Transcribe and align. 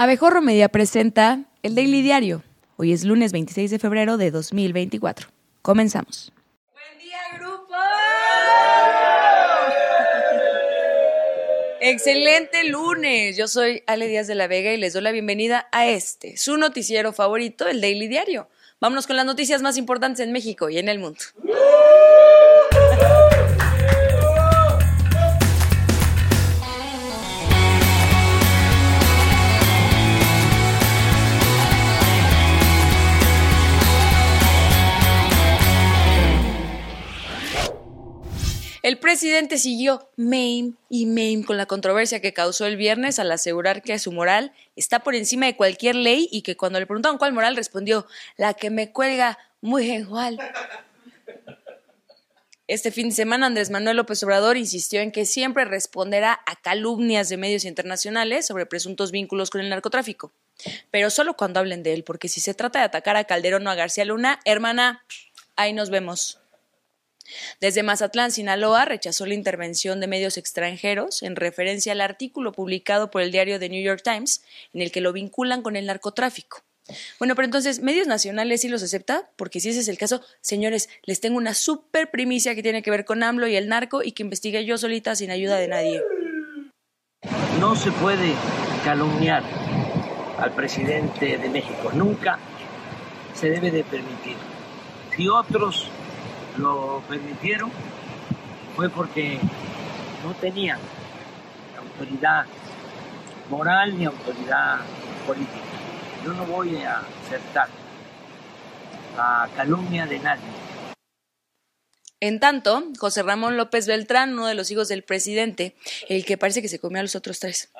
Abejorro 0.00 0.40
Media 0.40 0.68
presenta 0.68 1.40
el 1.64 1.74
Daily 1.74 2.02
Diario. 2.02 2.44
Hoy 2.76 2.92
es 2.92 3.02
lunes 3.02 3.32
26 3.32 3.68
de 3.68 3.80
febrero 3.80 4.16
de 4.16 4.30
2024. 4.30 5.26
Comenzamos. 5.60 6.32
Buen 6.72 6.98
día, 7.00 7.18
grupo. 7.36 7.74
Excelente 11.80 12.62
lunes. 12.68 13.36
Yo 13.36 13.48
soy 13.48 13.82
Ale 13.88 14.06
Díaz 14.06 14.28
de 14.28 14.36
la 14.36 14.46
Vega 14.46 14.72
y 14.72 14.76
les 14.76 14.92
doy 14.92 15.02
la 15.02 15.10
bienvenida 15.10 15.66
a 15.72 15.88
este, 15.88 16.36
su 16.36 16.58
noticiero 16.58 17.12
favorito, 17.12 17.66
el 17.66 17.80
Daily 17.80 18.06
Diario. 18.06 18.48
Vámonos 18.80 19.08
con 19.08 19.16
las 19.16 19.26
noticias 19.26 19.62
más 19.62 19.76
importantes 19.76 20.24
en 20.24 20.30
México 20.30 20.70
y 20.70 20.78
en 20.78 20.88
el 20.88 21.00
mundo. 21.00 21.18
El 38.88 38.96
presidente 38.96 39.58
siguió 39.58 40.08
meme 40.16 40.72
y 40.88 41.04
meme 41.04 41.44
con 41.44 41.58
la 41.58 41.66
controversia 41.66 42.22
que 42.22 42.32
causó 42.32 42.64
el 42.64 42.78
viernes 42.78 43.18
al 43.18 43.30
asegurar 43.30 43.82
que 43.82 43.98
su 43.98 44.12
moral 44.12 44.54
está 44.76 45.00
por 45.00 45.14
encima 45.14 45.44
de 45.44 45.56
cualquier 45.56 45.94
ley 45.94 46.26
y 46.32 46.40
que 46.40 46.56
cuando 46.56 46.80
le 46.80 46.86
preguntaron 46.86 47.18
cuál 47.18 47.34
moral 47.34 47.54
respondió, 47.54 48.06
la 48.38 48.54
que 48.54 48.70
me 48.70 48.90
cuelga 48.90 49.36
muy 49.60 49.92
igual. 49.92 50.38
Este 52.66 52.90
fin 52.90 53.10
de 53.10 53.14
semana 53.14 53.44
Andrés 53.44 53.68
Manuel 53.68 53.98
López 53.98 54.22
Obrador 54.22 54.56
insistió 54.56 55.02
en 55.02 55.12
que 55.12 55.26
siempre 55.26 55.66
responderá 55.66 56.40
a 56.46 56.56
calumnias 56.56 57.28
de 57.28 57.36
medios 57.36 57.66
internacionales 57.66 58.46
sobre 58.46 58.64
presuntos 58.64 59.10
vínculos 59.10 59.50
con 59.50 59.60
el 59.60 59.68
narcotráfico, 59.68 60.32
pero 60.90 61.10
solo 61.10 61.36
cuando 61.36 61.60
hablen 61.60 61.82
de 61.82 61.92
él, 61.92 62.04
porque 62.04 62.30
si 62.30 62.40
se 62.40 62.54
trata 62.54 62.78
de 62.78 62.86
atacar 62.86 63.16
a 63.16 63.24
Calderón 63.24 63.66
o 63.66 63.70
a 63.70 63.74
García 63.74 64.06
Luna, 64.06 64.40
hermana, 64.46 65.04
ahí 65.56 65.74
nos 65.74 65.90
vemos. 65.90 66.40
Desde 67.60 67.82
Mazatlán, 67.82 68.30
Sinaloa, 68.30 68.84
rechazó 68.84 69.26
la 69.26 69.34
intervención 69.34 70.00
de 70.00 70.06
medios 70.06 70.36
extranjeros 70.36 71.22
en 71.22 71.36
referencia 71.36 71.92
al 71.92 72.00
artículo 72.00 72.52
publicado 72.52 73.10
por 73.10 73.22
el 73.22 73.32
diario 73.32 73.58
The 73.58 73.68
New 73.68 73.82
York 73.82 74.02
Times, 74.02 74.42
en 74.72 74.82
el 74.82 74.92
que 74.92 75.00
lo 75.00 75.12
vinculan 75.12 75.62
con 75.62 75.76
el 75.76 75.86
narcotráfico. 75.86 76.62
Bueno, 77.18 77.34
pero 77.34 77.44
entonces, 77.44 77.82
¿medios 77.82 78.06
nacionales 78.06 78.62
sí 78.62 78.68
los 78.68 78.82
acepta? 78.82 79.30
Porque 79.36 79.60
si 79.60 79.68
ese 79.68 79.80
es 79.80 79.88
el 79.88 79.98
caso, 79.98 80.22
señores, 80.40 80.88
les 81.04 81.20
tengo 81.20 81.36
una 81.36 81.54
super 81.54 82.10
primicia 82.10 82.54
que 82.54 82.62
tiene 82.62 82.82
que 82.82 82.90
ver 82.90 83.04
con 83.04 83.22
AMLO 83.22 83.46
y 83.46 83.56
el 83.56 83.68
narco 83.68 84.02
y 84.02 84.12
que 84.12 84.22
investigué 84.22 84.64
yo 84.64 84.78
solita 84.78 85.14
sin 85.14 85.30
ayuda 85.30 85.56
de 85.56 85.68
nadie. 85.68 86.02
No 87.60 87.76
se 87.76 87.90
puede 87.92 88.34
calumniar 88.84 89.42
al 90.38 90.54
presidente 90.54 91.36
de 91.36 91.48
México, 91.48 91.90
nunca 91.92 92.38
se 93.34 93.50
debe 93.50 93.70
de 93.70 93.84
permitir. 93.84 94.36
Si 95.14 95.28
otros 95.28 95.90
lo 96.58 97.02
permitieron 97.08 97.70
fue 98.76 98.90
porque 98.90 99.38
no 100.24 100.34
tenían 100.34 100.78
autoridad 101.78 102.46
moral 103.48 103.98
ni 103.98 104.04
autoridad 104.04 104.80
política. 105.26 105.64
Yo 106.24 106.32
no 106.32 106.44
voy 106.46 106.76
a 106.82 107.02
aceptar 107.26 107.68
la 109.16 109.48
calumnia 109.56 110.06
de 110.06 110.18
nadie. 110.18 110.44
En 112.20 112.40
tanto, 112.40 112.82
José 112.98 113.22
Ramón 113.22 113.56
López 113.56 113.86
Beltrán, 113.86 114.32
uno 114.32 114.46
de 114.46 114.54
los 114.54 114.70
hijos 114.72 114.88
del 114.88 115.04
presidente, 115.04 115.76
el 116.08 116.24
que 116.24 116.36
parece 116.36 116.62
que 116.62 116.68
se 116.68 116.80
comió 116.80 116.98
a 116.98 117.02
los 117.02 117.14
otros 117.14 117.38
tres, 117.38 117.70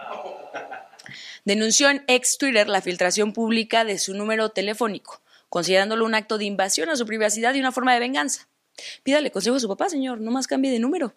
denunció 1.44 1.90
en 1.90 2.04
ex 2.06 2.38
Twitter 2.38 2.68
la 2.68 2.80
filtración 2.80 3.32
pública 3.32 3.84
de 3.84 3.98
su 3.98 4.14
número 4.14 4.50
telefónico, 4.50 5.20
considerándolo 5.48 6.04
un 6.04 6.14
acto 6.14 6.38
de 6.38 6.44
invasión 6.44 6.88
a 6.88 6.96
su 6.96 7.04
privacidad 7.04 7.54
y 7.54 7.60
una 7.60 7.72
forma 7.72 7.94
de 7.94 8.00
venganza. 8.00 8.46
Pídale 9.02 9.30
consejo 9.30 9.56
a 9.56 9.60
su 9.60 9.68
papá, 9.68 9.88
señor, 9.88 10.20
no 10.20 10.30
más 10.30 10.46
cambie 10.46 10.70
de 10.70 10.78
número. 10.78 11.14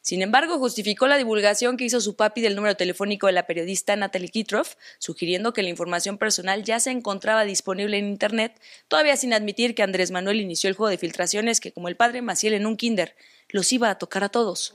Sin 0.00 0.22
embargo, 0.22 0.58
justificó 0.58 1.06
la 1.06 1.16
divulgación 1.16 1.76
que 1.76 1.84
hizo 1.84 2.00
su 2.00 2.14
papi 2.14 2.40
del 2.40 2.56
número 2.56 2.76
telefónico 2.76 3.26
de 3.26 3.32
la 3.32 3.46
periodista 3.46 3.96
Natalie 3.96 4.28
Kitroff, 4.28 4.74
sugiriendo 4.98 5.52
que 5.52 5.62
la 5.62 5.70
información 5.70 6.18
personal 6.18 6.62
ya 6.62 6.78
se 6.80 6.90
encontraba 6.90 7.44
disponible 7.44 7.98
en 7.98 8.08
Internet, 8.08 8.60
todavía 8.88 9.16
sin 9.16 9.32
admitir 9.32 9.74
que 9.74 9.82
Andrés 9.82 10.10
Manuel 10.10 10.40
inició 10.40 10.68
el 10.68 10.76
juego 10.76 10.90
de 10.90 10.98
filtraciones 10.98 11.60
que, 11.60 11.72
como 11.72 11.88
el 11.88 11.96
padre 11.96 12.22
Maciel 12.22 12.54
en 12.54 12.66
un 12.66 12.76
kinder, 12.76 13.16
los 13.48 13.72
iba 13.72 13.90
a 13.90 13.98
tocar 13.98 14.24
a 14.24 14.28
todos. 14.28 14.74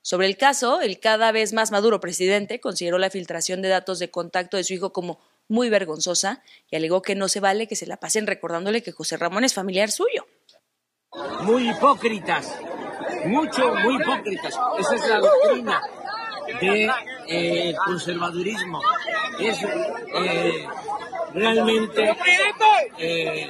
Sobre 0.00 0.26
el 0.26 0.36
caso, 0.36 0.80
el 0.80 0.98
cada 0.98 1.30
vez 1.30 1.52
más 1.52 1.70
maduro 1.70 2.00
presidente 2.00 2.60
consideró 2.60 2.98
la 2.98 3.10
filtración 3.10 3.62
de 3.62 3.68
datos 3.68 3.98
de 3.98 4.10
contacto 4.10 4.56
de 4.56 4.64
su 4.64 4.74
hijo 4.74 4.92
como 4.92 5.20
muy 5.48 5.68
vergonzosa 5.68 6.42
y 6.70 6.76
alegó 6.76 7.02
que 7.02 7.14
no 7.14 7.28
se 7.28 7.40
vale 7.40 7.68
que 7.68 7.76
se 7.76 7.86
la 7.86 7.98
pasen 7.98 8.26
recordándole 8.26 8.82
que 8.82 8.90
José 8.90 9.16
Ramón 9.16 9.44
es 9.44 9.54
familiar 9.54 9.90
suyo 9.90 10.26
muy 11.42 11.70
hipócritas, 11.70 12.54
mucho, 13.26 13.74
muy 13.74 13.96
hipócritas. 14.00 14.58
Esa 14.78 14.94
es 14.94 15.08
la 15.08 15.18
doctrina 15.20 15.82
del 16.60 16.86
de, 16.86 16.90
eh, 17.28 17.74
conservadurismo. 17.84 18.80
Es 19.38 19.62
eh, 19.62 20.66
realmente 21.34 22.16
eh, 22.98 23.48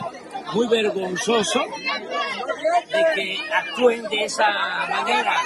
muy 0.54 0.66
vergonzoso 0.68 1.64
de 2.90 3.04
que 3.14 3.38
actúen 3.52 4.02
de 4.08 4.24
esa 4.24 4.48
manera. 4.88 5.40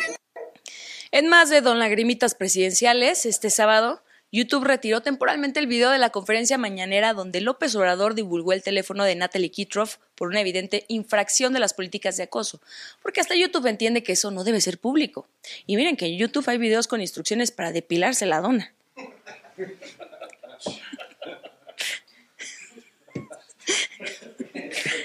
En 1.13 1.29
más 1.29 1.51
de 1.51 1.61
Don 1.61 1.79
Lagrimitas 1.79 2.35
Presidenciales, 2.35 3.27
este 3.27 3.51
sábado, 3.51 4.03
YouTube 4.37 4.65
retiró 4.65 5.01
temporalmente 5.01 5.61
el 5.61 5.67
video 5.67 5.91
de 5.91 5.97
la 5.97 6.11
conferencia 6.11 6.59
mañanera 6.59 7.15
donde 7.15 7.41
López 7.41 7.75
Obrador 7.75 8.15
divulgó 8.15 8.53
el 8.53 8.63
teléfono 8.63 9.03
de 9.05 9.15
Natalie 9.15 9.51
Kitroff 9.51 9.97
por 10.15 10.29
una 10.29 10.43
evidente 10.43 10.85
infracción 10.89 11.55
de 11.55 11.59
las 11.59 11.73
políticas 11.73 12.19
de 12.19 12.25
acoso, 12.25 12.61
porque 13.01 13.23
hasta 13.23 13.35
YouTube 13.35 13.65
entiende 13.65 14.03
que 14.03 14.13
eso 14.13 14.31
no 14.31 14.45
debe 14.45 14.61
ser 14.61 14.77
público. 14.77 15.27
Y 15.67 15.77
miren 15.77 15.97
que 15.97 16.05
en 16.05 16.19
YouTube 16.19 16.47
hay 16.51 16.59
videos 16.59 16.87
con 16.87 17.01
instrucciones 17.01 17.51
para 17.51 17.73
depilarse 17.73 18.27
la 18.27 18.43
dona. 18.43 18.75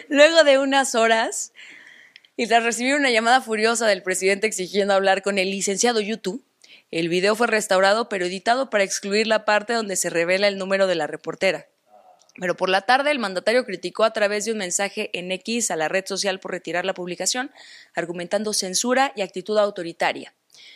Luego 0.10 0.44
de 0.44 0.58
unas 0.58 0.94
horas, 0.94 1.54
y 2.36 2.48
tras 2.48 2.66
recibir 2.66 2.96
una 2.96 3.12
llamada 3.12 3.40
furiosa 3.40 3.88
del 3.88 4.04
presidente 4.04 4.46
exigiendo 4.46 4.94
hablar 4.94 5.22
con 5.22 5.38
el 5.38 5.52
licenciado 5.52 6.02
YouTube, 6.02 6.44
el 6.92 7.10
video 7.10 7.36
fue 7.36 7.48
restaurado 7.48 8.10
pero 8.10 8.26
editado 8.26 8.70
para 8.70 8.84
excluir 8.84 9.28
la 9.28 9.46
parte 9.46 9.74
donde 9.74 9.96
se 9.96 10.10
revela 10.10 10.48
el 10.48 10.58
número 10.58 10.88
de 10.88 10.96
la 10.96 11.08
reportera. 11.08 11.68
Pero 12.36 12.56
por 12.56 12.70
la 12.70 12.82
tarde 12.82 13.12
el 13.12 13.20
mandatario 13.20 13.66
criticó 13.66 14.04
a 14.04 14.14
través 14.14 14.46
de 14.46 14.52
un 14.52 14.58
mensaje 14.58 15.10
en 15.18 15.32
X 15.32 15.72
a 15.72 15.76
la 15.76 15.90
red 15.90 16.06
social 16.06 16.40
por 16.40 16.52
retirar 16.52 16.86
la 16.86 16.94
publicación, 16.94 17.52
argumentando 17.94 18.54
censura 18.54 19.12
y 19.16 19.22
actitud 19.22 19.58
autoritaria. 19.58 20.34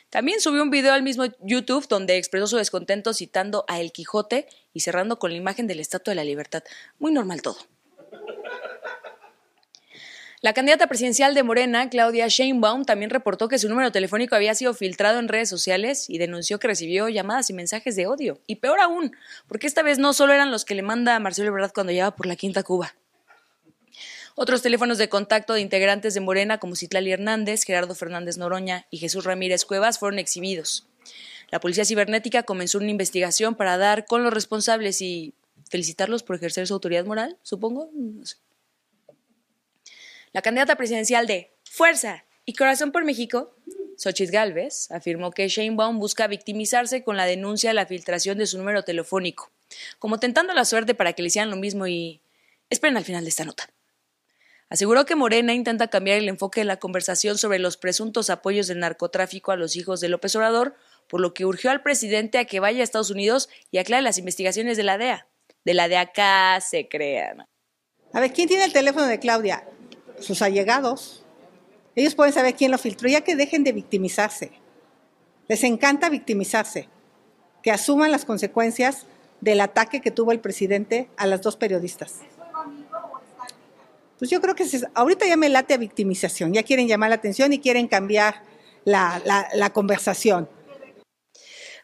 También 0.10 0.42
subió 0.42 0.64
un 0.64 0.70
video 0.70 0.94
al 0.94 1.04
mismo 1.04 1.26
YouTube 1.42 1.88
donde 1.88 2.18
expresó 2.18 2.48
su 2.48 2.58
descontento 2.58 3.14
citando 3.14 3.66
a 3.68 3.80
El 3.80 3.92
Quijote 3.92 4.48
y 4.74 4.82
cerrando 4.82 5.20
con 5.20 5.32
la 5.32 5.38
imagen 5.38 5.68
de 5.68 5.76
la 5.76 5.82
Estatua 5.82 6.12
de 6.12 6.16
la 6.16 6.24
Libertad. 6.24 6.64
Muy 7.00 7.12
normal 7.12 7.42
todo. 7.42 7.58
La 10.46 10.54
candidata 10.54 10.86
presidencial 10.86 11.34
de 11.34 11.42
Morena, 11.42 11.90
Claudia 11.90 12.28
Sheinbaum, 12.28 12.86
también 12.86 13.10
reportó 13.10 13.48
que 13.48 13.58
su 13.58 13.68
número 13.68 13.92
telefónico 13.92 14.36
había 14.36 14.54
sido 14.54 14.76
filtrado 14.76 15.18
en 15.18 15.28
redes 15.28 15.50
sociales 15.50 16.08
y 16.08 16.20
denunció 16.20 16.60
que 16.60 16.68
recibió 16.68 17.10
llamadas 17.10 17.50
y 17.50 17.54
mensajes 17.54 17.96
de 17.96 18.06
odio. 18.06 18.40
Y 18.46 18.58
peor 18.58 18.80
aún, 18.80 19.16
porque 19.48 19.66
esta 19.66 19.82
vez 19.82 19.98
no 19.98 20.14
solo 20.14 20.34
eran 20.34 20.52
los 20.52 20.64
que 20.64 20.76
le 20.76 20.84
manda 20.84 21.16
a 21.16 21.20
Marcelo 21.20 21.48
Ebrard 21.48 21.72
cuando 21.74 21.94
lleva 21.94 22.16
por 22.16 22.28
la 22.28 22.36
Quinta 22.36 22.62
Cuba. 22.62 22.94
Otros 24.36 24.62
teléfonos 24.62 25.00
de 25.00 25.10
contacto 25.10 25.56
de 25.56 25.62
integrantes 25.62 26.14
de 26.14 26.20
Morena 26.20 26.60
como 26.60 26.76
Citlali 26.76 27.12
Hernández, 27.12 27.64
Gerardo 27.64 27.96
Fernández 27.96 28.38
Noroña 28.38 28.86
y 28.92 29.00
Jesús 29.00 29.26
Ramírez 29.26 29.66
Cuevas 29.66 29.98
fueron 29.98 30.20
exhibidos. 30.20 30.86
La 31.50 31.60
Policía 31.60 31.86
Cibernética 31.86 32.44
comenzó 32.44 32.78
una 32.78 32.92
investigación 32.92 33.56
para 33.56 33.80
dar 33.80 34.06
con 34.06 34.24
los 34.24 34.32
responsables 34.32 35.02
y 35.02 35.34
felicitarlos 35.68 36.22
por 36.22 36.36
ejercer 36.36 36.68
su 36.68 36.76
autoridad 36.76 37.06
moral, 37.06 37.36
supongo. 37.42 37.90
La 40.36 40.42
candidata 40.42 40.76
presidencial 40.76 41.28
de 41.28 41.56
Fuerza 41.64 42.26
y 42.44 42.56
Corazón 42.56 42.92
por 42.92 43.06
México, 43.06 43.56
Xochitl 43.96 44.34
Galvez, 44.34 44.92
afirmó 44.92 45.32
que 45.32 45.48
Sheinbaum 45.48 45.98
busca 45.98 46.28
victimizarse 46.28 47.06
con 47.06 47.16
la 47.16 47.26
denuncia 47.26 47.70
de 47.70 47.74
la 47.74 47.86
filtración 47.86 48.38
de 48.38 48.46
su 48.46 48.58
número 48.58 48.84
telefónico, 48.84 49.50
como 49.98 50.20
tentando 50.20 50.54
la 50.54 50.66
suerte 50.66 50.94
para 50.94 51.14
que 51.14 51.22
le 51.22 51.30
hicieran 51.30 51.52
lo 51.52 51.56
mismo 51.56 51.88
y 51.88 52.20
esperen 52.70 52.98
al 52.98 53.06
final 53.06 53.24
de 53.24 53.30
esta 53.30 53.46
nota. 53.46 53.70
Aseguró 54.68 55.06
que 55.06 55.16
Morena 55.16 55.54
intenta 55.54 55.88
cambiar 55.88 56.18
el 56.18 56.28
enfoque 56.28 56.60
de 56.60 56.66
la 56.66 56.80
conversación 56.80 57.38
sobre 57.38 57.58
los 57.58 57.78
presuntos 57.78 58.30
apoyos 58.30 58.68
del 58.68 58.80
narcotráfico 58.80 59.54
a 59.54 59.56
los 59.56 59.78
hijos 59.78 60.02
de 60.02 60.10
López 60.10 60.36
Obrador, 60.36 60.76
por 61.08 61.22
lo 61.22 61.34
que 61.34 61.46
urgió 61.46 61.72
al 61.72 61.82
presidente 61.82 62.40
a 62.40 62.46
que 62.46 62.60
vaya 62.60 62.82
a 62.82 62.84
Estados 62.84 63.10
Unidos 63.10 63.48
y 63.72 63.78
aclare 63.78 64.04
las 64.04 64.18
investigaciones 64.18 64.76
de 64.76 64.84
la 64.84 64.98
DEA. 64.98 65.30
De 65.64 65.74
la 65.74 65.88
de 65.88 65.96
acá 65.96 66.60
se 66.60 66.90
crean. 66.90 67.48
A 68.12 68.20
ver, 68.20 68.34
¿quién 68.34 68.50
tiene 68.50 68.66
el 68.66 68.74
teléfono 68.74 69.06
de 69.06 69.18
Claudia? 69.18 69.66
Sus 70.20 70.42
allegados. 70.42 71.24
Ellos 71.96 72.16
pueden 72.16 72.34
saber 72.34 72.56
quién 72.56 72.72
lo 72.72 72.78
filtró, 72.78 73.08
ya 73.10 73.22
que 73.22 73.36
dejen 73.36 73.64
de 73.64 73.72
victimizarse. 73.72 74.52
Les 75.48 75.64
encanta 75.64 76.10
victimizarse. 76.10 76.90
que 77.62 77.72
asuman 77.72 78.12
las 78.12 78.26
consecuencias 78.26 79.08
del 79.42 79.60
ataque 79.60 80.00
que 80.00 80.12
tuvo 80.12 80.32
el 80.32 80.40
presidente 80.40 81.10
a 81.18 81.26
las 81.26 81.42
dos 81.42 81.56
periodistas. 81.58 82.20
Pues 84.20 84.30
yo 84.30 84.40
creo 84.40 84.54
que 84.54 84.66
ahorita 84.94 85.26
ya 85.26 85.36
me 85.36 85.50
late 85.50 85.74
a 85.74 85.78
victimización, 85.78 86.54
ya 86.54 86.62
quieren 86.62 86.88
llamar 86.88 87.10
la 87.10 87.16
atención 87.16 87.54
y 87.54 87.60
quieren 87.60 87.88
cambiar 87.88 88.44
la, 88.84 89.20
la 89.56 89.70
conversación. 89.72 90.48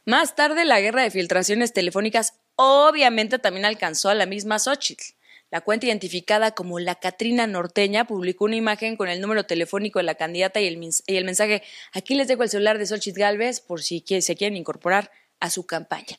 Más 0.05 0.35
tarde, 0.35 0.65
la 0.65 0.79
guerra 0.81 1.01
de 1.01 1.09
filtraciones 1.09 1.73
telefónicas 1.73 2.35
obviamente 2.55 3.39
también 3.39 3.65
alcanzó 3.65 4.09
a 4.09 4.15
la 4.15 4.27
misma 4.27 4.59
Xochitl. 4.59 5.15
La 5.51 5.59
cuenta 5.59 5.85
identificada 5.85 6.51
como 6.51 6.79
la 6.79 6.95
Catrina 6.95 7.45
Norteña 7.45 8.07
publicó 8.07 8.45
una 8.45 8.55
imagen 8.55 8.95
con 8.95 9.09
el 9.09 9.19
número 9.19 9.45
telefónico 9.45 9.99
de 9.99 10.03
la 10.03 10.15
candidata 10.15 10.61
y 10.61 10.67
el, 10.67 11.25
mensaje 11.25 11.61
aquí 11.91 12.15
les 12.15 12.29
dejo 12.29 12.43
el 12.43 12.49
celular 12.49 12.77
de 12.77 12.85
Xochitl 12.85 13.19
Galvez 13.19 13.59
por 13.59 13.83
si 13.83 14.01
se 14.21 14.35
quieren 14.37 14.55
incorporar 14.55 15.11
a 15.41 15.49
su 15.49 15.65
campaña. 15.65 16.17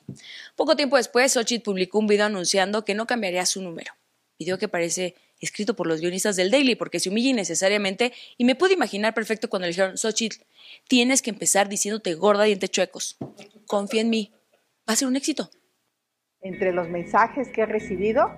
Poco 0.54 0.76
tiempo 0.76 0.98
después, 0.98 1.32
Xochitl 1.32 1.62
publicó 1.62 1.98
un 1.98 2.08
video 2.08 2.26
anunciando 2.26 2.84
que 2.84 2.94
no 2.94 3.06
cambiaría 3.06 3.46
su 3.46 3.62
número. 3.62 3.94
Video 4.38 4.58
que 4.58 4.68
parece 4.68 5.14
escrito 5.40 5.74
por 5.74 5.86
los 5.86 6.00
guionistas 6.00 6.36
del 6.36 6.50
Daily 6.50 6.74
porque 6.74 7.00
se 7.00 7.08
humilla 7.08 7.30
innecesariamente 7.30 8.12
y 8.36 8.44
me 8.44 8.54
pude 8.54 8.74
imaginar 8.74 9.14
perfecto 9.14 9.48
cuando 9.48 9.64
le 9.64 9.70
dijeron, 9.70 9.96
Xochitl, 9.96 10.44
tienes 10.88 11.22
que 11.22 11.30
empezar 11.30 11.70
diciéndote 11.70 12.14
gorda 12.14 12.44
dientes 12.44 12.70
chuecos. 12.70 13.16
Confía 13.66 14.02
en 14.02 14.10
mí. 14.10 14.30
Va 14.86 14.92
a 14.92 14.96
ser 14.96 15.08
un 15.08 15.16
éxito. 15.16 15.50
Entre 16.42 16.72
los 16.72 16.88
mensajes 16.88 17.48
que 17.48 17.62
he 17.62 17.66
recibido, 17.66 18.28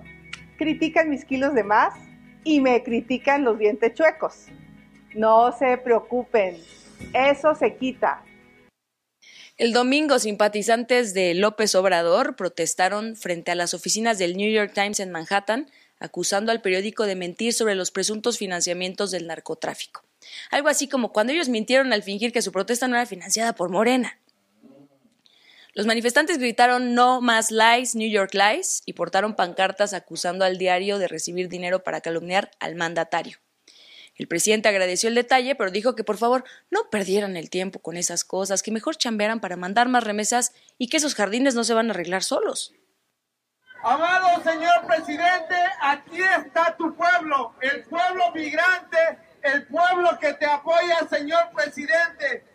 critican 0.57 1.09
mis 1.09 1.25
kilos 1.25 1.53
de 1.53 1.63
más 1.63 1.93
y 2.43 2.61
me 2.61 2.83
critican 2.83 3.43
los 3.43 3.57
dientes 3.59 3.93
chuecos. 3.93 4.45
No 5.13 5.51
se 5.57 5.77
preocupen, 5.77 6.57
eso 7.13 7.55
se 7.55 7.75
quita. 7.75 8.23
El 9.57 9.71
domingo, 9.71 10.19
simpatizantes 10.19 11.13
de 11.13 11.33
López 11.33 11.75
Obrador 11.75 12.35
protestaron 12.35 13.15
frente 13.15 13.51
a 13.51 13.55
las 13.55 13.73
oficinas 13.73 14.17
del 14.17 14.35
New 14.35 14.51
York 14.51 14.73
Times 14.73 14.99
en 14.99 15.11
Manhattan, 15.11 15.71
acusando 15.97 16.51
al 16.51 16.61
periódico 16.61 17.05
de 17.05 17.15
mentir 17.15 17.53
sobre 17.53 17.75
los 17.75 17.89
presuntos 17.89 18.37
financiamientos 18.37 19.11
del 19.11 19.27
narcotráfico. 19.27 20.03
Algo 20.51 20.67
así 20.67 20.89
como 20.89 21.13
cuando 21.13 21.31
ellos 21.31 21.47
mintieron 21.47 21.93
al 21.93 22.03
fingir 22.03 22.33
que 22.33 22.41
su 22.41 22.51
protesta 22.51 22.89
no 22.89 22.95
era 22.95 23.05
financiada 23.05 23.53
por 23.53 23.69
Morena. 23.69 24.19
Los 25.75 25.85
manifestantes 25.85 26.37
gritaron 26.37 26.95
No 26.95 27.19
más 27.19 27.51
lies, 27.51 27.95
New 27.95 28.09
York 28.09 28.33
lies 28.33 28.81
y 28.85 28.93
portaron 28.93 29.35
pancartas 29.35 29.93
acusando 29.93 30.45
al 30.45 30.57
diario 30.57 30.99
de 30.99 31.09
recibir 31.09 31.49
dinero 31.49 31.83
para 31.83 31.99
calumniar 31.99 32.49
al 32.61 32.75
mandatario. 32.75 33.39
El 34.15 34.29
presidente 34.29 34.69
agradeció 34.69 35.09
el 35.09 35.15
detalle, 35.15 35.53
pero 35.53 35.71
dijo 35.71 35.93
que 35.93 36.05
por 36.05 36.15
favor 36.15 36.45
no 36.71 36.89
perdieran 36.89 37.35
el 37.35 37.49
tiempo 37.49 37.79
con 37.79 37.97
esas 37.97 38.23
cosas, 38.23 38.63
que 38.63 38.71
mejor 38.71 38.95
chambearan 38.95 39.41
para 39.41 39.57
mandar 39.57 39.89
más 39.89 40.05
remesas 40.05 40.53
y 40.77 40.87
que 40.87 40.95
esos 40.95 41.13
jardines 41.13 41.55
no 41.55 41.65
se 41.65 41.73
van 41.73 41.89
a 41.89 41.91
arreglar 41.91 42.23
solos. 42.23 42.73
Amado 43.83 44.41
señor 44.43 44.87
presidente, 44.87 45.55
aquí 45.81 46.21
está 46.21 46.73
tu 46.77 46.95
pueblo, 46.95 47.53
el 47.59 47.83
pueblo 47.83 48.31
migrante, 48.33 49.19
el 49.43 49.67
pueblo 49.67 50.17
que 50.21 50.33
te 50.35 50.45
apoya, 50.45 51.05
señor 51.09 51.51
presidente. 51.53 52.45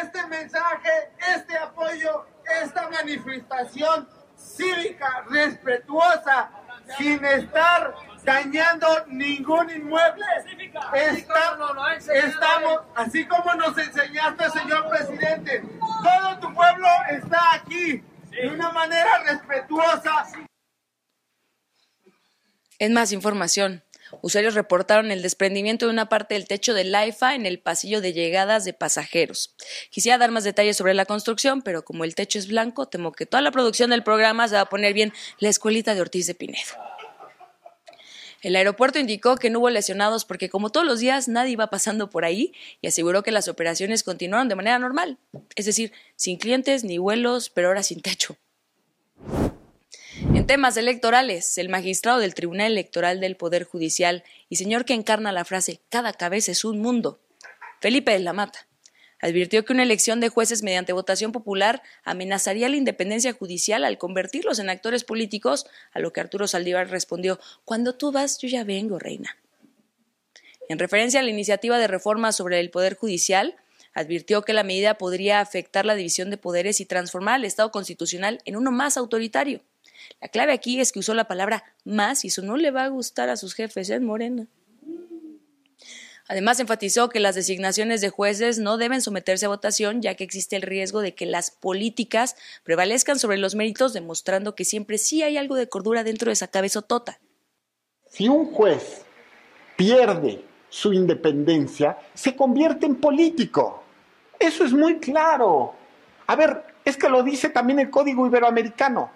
Este 0.00 0.26
mensaje, 0.28 1.10
este 1.34 1.56
apoyo 1.56 2.26
esta 2.62 2.88
manifestación 2.88 4.08
cívica, 4.36 5.24
respetuosa, 5.28 6.50
sin 6.96 7.24
estar 7.24 7.94
dañando 8.24 8.86
ningún 9.08 9.70
inmueble. 9.70 10.24
estamos, 12.14 12.80
así 12.94 13.26
como 13.26 13.54
nos 13.54 13.76
enseñaste, 13.76 14.50
señor 14.50 14.88
presidente, 14.88 15.62
todo 16.02 16.38
tu 16.40 16.54
pueblo 16.54 16.88
está 17.10 17.54
aquí 17.54 18.02
de 18.30 18.48
una 18.48 18.70
manera 18.70 19.22
respetuosa. 19.24 20.26
En 22.78 22.92
más 22.92 23.12
información. 23.12 23.82
Usuarios 24.22 24.54
reportaron 24.54 25.10
el 25.10 25.22
desprendimiento 25.22 25.86
de 25.86 25.92
una 25.92 26.08
parte 26.08 26.34
del 26.34 26.46
techo 26.46 26.74
del 26.74 26.94
AIFA 26.94 27.34
en 27.34 27.46
el 27.46 27.58
pasillo 27.58 28.00
de 28.00 28.12
llegadas 28.12 28.64
de 28.64 28.72
pasajeros. 28.72 29.54
Quisiera 29.90 30.18
dar 30.18 30.30
más 30.30 30.44
detalles 30.44 30.76
sobre 30.76 30.94
la 30.94 31.06
construcción, 31.06 31.62
pero 31.62 31.84
como 31.84 32.04
el 32.04 32.14
techo 32.14 32.38
es 32.38 32.48
blanco, 32.48 32.86
temo 32.86 33.12
que 33.12 33.26
toda 33.26 33.42
la 33.42 33.50
producción 33.50 33.90
del 33.90 34.02
programa 34.02 34.48
se 34.48 34.54
va 34.54 34.62
a 34.62 34.68
poner 34.68 34.94
bien 34.94 35.12
la 35.38 35.48
escuelita 35.48 35.94
de 35.94 36.00
Ortiz 36.00 36.26
de 36.26 36.34
Pinedo. 36.34 36.74
El 38.40 38.54
aeropuerto 38.54 39.00
indicó 39.00 39.36
que 39.36 39.50
no 39.50 39.58
hubo 39.58 39.70
lesionados 39.70 40.24
porque, 40.24 40.48
como 40.48 40.70
todos 40.70 40.86
los 40.86 41.00
días, 41.00 41.26
nadie 41.26 41.52
iba 41.52 41.70
pasando 41.70 42.08
por 42.08 42.24
ahí 42.24 42.52
y 42.80 42.86
aseguró 42.86 43.24
que 43.24 43.32
las 43.32 43.48
operaciones 43.48 44.04
continuaron 44.04 44.48
de 44.48 44.54
manera 44.54 44.78
normal, 44.78 45.18
es 45.56 45.66
decir, 45.66 45.92
sin 46.14 46.38
clientes 46.38 46.84
ni 46.84 46.98
vuelos, 46.98 47.50
pero 47.50 47.68
ahora 47.68 47.82
sin 47.82 48.00
techo. 48.00 48.36
En 50.20 50.46
temas 50.48 50.76
electorales, 50.76 51.58
el 51.58 51.68
magistrado 51.68 52.18
del 52.18 52.34
Tribunal 52.34 52.72
Electoral 52.72 53.20
del 53.20 53.36
Poder 53.36 53.62
Judicial 53.62 54.24
y 54.48 54.56
señor 54.56 54.84
que 54.84 54.94
encarna 54.94 55.30
la 55.30 55.44
frase 55.44 55.80
cada 55.90 56.12
cabeza 56.12 56.50
es 56.50 56.64
un 56.64 56.80
mundo, 56.80 57.20
Felipe 57.80 58.10
de 58.10 58.18
la 58.18 58.32
Mata, 58.32 58.66
advirtió 59.20 59.64
que 59.64 59.72
una 59.72 59.84
elección 59.84 60.18
de 60.18 60.28
jueces 60.28 60.64
mediante 60.64 60.92
votación 60.92 61.30
popular 61.30 61.82
amenazaría 62.02 62.68
la 62.68 62.74
independencia 62.74 63.32
judicial 63.32 63.84
al 63.84 63.96
convertirlos 63.96 64.58
en 64.58 64.70
actores 64.70 65.04
políticos, 65.04 65.66
a 65.92 66.00
lo 66.00 66.12
que 66.12 66.20
Arturo 66.20 66.48
Saldívar 66.48 66.90
respondió, 66.90 67.38
cuando 67.64 67.94
tú 67.94 68.10
vas, 68.10 68.38
yo 68.38 68.48
ya 68.48 68.64
vengo, 68.64 68.98
reina. 68.98 69.36
En 70.68 70.80
referencia 70.80 71.20
a 71.20 71.22
la 71.22 71.30
iniciativa 71.30 71.78
de 71.78 71.86
reforma 71.86 72.32
sobre 72.32 72.58
el 72.58 72.70
Poder 72.70 72.96
Judicial, 72.96 73.54
advirtió 73.94 74.42
que 74.42 74.52
la 74.52 74.64
medida 74.64 74.98
podría 74.98 75.40
afectar 75.40 75.86
la 75.86 75.94
división 75.94 76.30
de 76.30 76.38
poderes 76.38 76.80
y 76.80 76.86
transformar 76.86 77.36
al 77.36 77.44
Estado 77.44 77.70
constitucional 77.70 78.40
en 78.44 78.56
uno 78.56 78.72
más 78.72 78.96
autoritario. 78.96 79.60
La 80.20 80.28
clave 80.28 80.52
aquí 80.52 80.80
es 80.80 80.92
que 80.92 80.98
usó 80.98 81.14
la 81.14 81.28
palabra 81.28 81.64
más 81.84 82.24
y 82.24 82.28
eso 82.28 82.42
no 82.42 82.56
le 82.56 82.70
va 82.70 82.84
a 82.84 82.88
gustar 82.88 83.28
a 83.28 83.36
sus 83.36 83.54
jefes 83.54 83.90
en 83.90 84.04
Morena. 84.04 84.46
Además, 86.30 86.60
enfatizó 86.60 87.08
que 87.08 87.20
las 87.20 87.34
designaciones 87.34 88.02
de 88.02 88.10
jueces 88.10 88.58
no 88.58 88.76
deben 88.76 89.00
someterse 89.00 89.46
a 89.46 89.48
votación, 89.48 90.02
ya 90.02 90.14
que 90.14 90.24
existe 90.24 90.56
el 90.56 90.62
riesgo 90.62 91.00
de 91.00 91.14
que 91.14 91.24
las 91.24 91.50
políticas 91.50 92.36
prevalezcan 92.64 93.18
sobre 93.18 93.38
los 93.38 93.54
méritos, 93.54 93.94
demostrando 93.94 94.54
que 94.54 94.66
siempre 94.66 94.98
sí 94.98 95.22
hay 95.22 95.38
algo 95.38 95.54
de 95.54 95.70
cordura 95.70 96.04
dentro 96.04 96.28
de 96.28 96.34
esa 96.34 96.48
cabezotota. 96.48 97.18
Si 98.10 98.28
un 98.28 98.52
juez 98.52 99.06
pierde 99.76 100.44
su 100.68 100.92
independencia, 100.92 101.96
se 102.12 102.36
convierte 102.36 102.84
en 102.84 102.96
político. 102.96 103.82
Eso 104.38 104.66
es 104.66 104.72
muy 104.72 104.98
claro. 104.98 105.74
A 106.26 106.36
ver, 106.36 106.62
es 106.84 106.98
que 106.98 107.08
lo 107.08 107.22
dice 107.22 107.48
también 107.48 107.78
el 107.78 107.88
Código 107.88 108.26
Iberoamericano. 108.26 109.10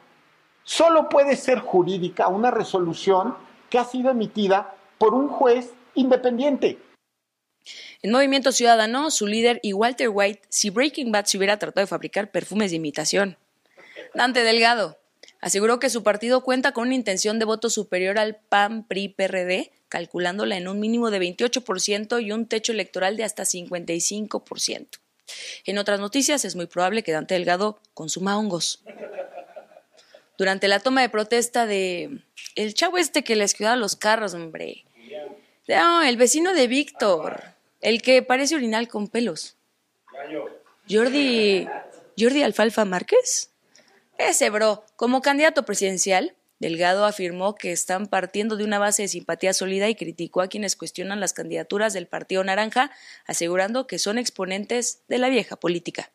Solo 0.65 1.09
puede 1.09 1.37
ser 1.37 1.59
jurídica 1.59 2.29
una 2.29 2.51
resolución 2.51 3.35
que 3.69 3.79
ha 3.79 3.85
sido 3.85 4.11
emitida 4.11 4.75
por 4.99 5.15
un 5.15 5.29
juez 5.29 5.71
independiente. 5.95 6.79
En 8.03 8.11
Movimiento 8.11 8.53
Ciudadano, 8.53 9.11
su 9.11 9.27
líder 9.27 9.61
y 9.63 9.73
Walter 9.73 10.09
White, 10.09 10.43
si 10.49 10.71
Breaking 10.71 11.13
Bad 11.13 11.27
se 11.27 11.39
hubiera 11.39 11.59
tratado 11.59 11.85
de 11.85 11.89
fabricar 11.89 12.31
perfumes 12.31 12.71
de 12.71 12.77
imitación. 12.77 13.37
Dante 14.15 14.43
Delgado 14.43 14.99
aseguró 15.41 15.79
que 15.79 15.91
su 15.91 16.03
partido 16.03 16.43
cuenta 16.43 16.73
con 16.73 16.87
una 16.89 16.95
intención 16.95 17.39
de 17.39 17.45
voto 17.45 17.71
superior 17.71 18.19
al 18.19 18.37
PAN-PRI-PRD, 18.37 19.73
calculándola 19.89 20.57
en 20.57 20.69
un 20.69 20.81
mínimo 20.81 21.11
de 21.11 21.21
28% 21.21 22.23
y 22.23 22.33
un 22.33 22.47
techo 22.47 22.73
electoral 22.73 23.17
de 23.17 23.25
hasta 23.25 23.45
55%. 23.45 24.89
En 25.65 25.79
otras 25.79 26.01
noticias, 26.01 26.45
es 26.45 26.57
muy 26.57 26.67
probable 26.67 27.03
que 27.03 27.13
Dante 27.13 27.35
Delgado 27.35 27.81
consuma 27.95 28.37
hongos 28.37 28.83
durante 30.39 30.69
la 30.69 30.81
toma 30.81 31.03
de 31.03 31.09
protesta 31.09 31.67
de 31.67 32.19
el 32.55 32.75
chavo 32.75 32.99
este 32.99 33.25
que 33.25 33.37
les 33.37 33.55
cuidaba 33.55 33.77
los 33.77 33.97
carros, 33.97 34.35
hombre. 34.35 34.85
No, 35.69 36.03
el 36.03 36.17
vecino 36.17 36.53
de 36.55 36.67
Víctor, 36.67 37.43
el 37.81 38.03
que 38.03 38.23
parece 38.23 38.57
orinal 38.57 38.89
con 38.89 39.09
pelos. 39.09 39.57
Jordi, 40.89 41.69
Jordi 42.19 42.43
Alfalfa 42.43 42.85
Márquez. 42.85 43.51
Ese 44.19 44.51
bro, 44.51 44.85
como 44.97 45.23
candidato 45.23 45.65
presidencial, 45.65 46.35
Delgado 46.59 47.07
afirmó 47.07 47.57
que 47.57 47.73
están 47.73 48.07
partiendo 48.07 48.57
de 48.57 48.65
una 48.65 48.79
base 48.79 49.03
de 49.03 49.09
simpatía 49.09 49.53
sólida 49.53 49.89
y 49.89 49.97
criticó 49.97 50.43
a 50.43 50.49
quienes 50.49 50.77
cuestionan 50.77 51.19
las 51.19 51.33
candidaturas 51.33 51.93
del 51.93 52.07
Partido 52.07 52.45
Naranja, 52.45 52.93
asegurando 53.27 53.89
que 53.89 53.99
son 53.99 54.17
exponentes 54.17 55.03
de 55.09 55.19
la 55.19 55.29
vieja 55.29 55.57
política. 55.57 56.13